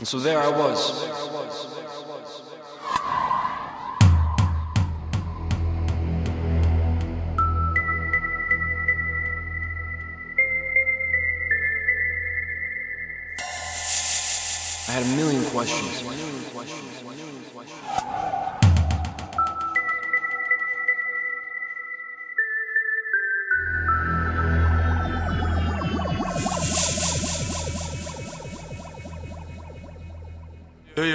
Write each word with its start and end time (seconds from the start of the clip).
And 0.00 0.08
so 0.08 0.18
there 0.18 0.38
I 0.38 0.48
was. 0.48 1.04
I 14.88 14.92
had 14.92 15.02
a 15.02 15.16
million 15.16 15.44
questions. 15.50 16.02
Like, 31.00 31.08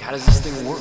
how 0.00 0.12
does 0.12 0.24
this 0.24 0.40
thing 0.40 0.68
work? 0.68 0.78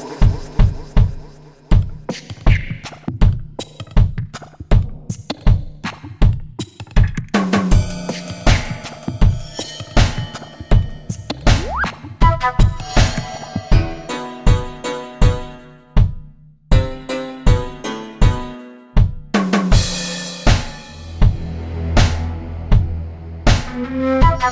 So 24.44 24.52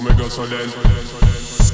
me 0.00 0.12
go 0.18 0.28
so 0.28 0.44
then. 0.46 1.65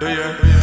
Yeah. 0.00 0.53